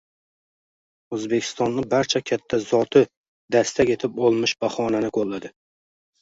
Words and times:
O’zbekistonni 1.17 1.83
barcha 1.91 2.21
katta 2.29 2.59
zoti 2.69 3.03
dastak 3.57 3.93
etib 3.99 4.19
olmish 4.31 4.57
bahonani 4.65 5.13
qo‘lladi: 5.21 5.55